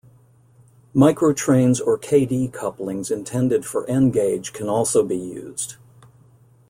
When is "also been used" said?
4.67-5.75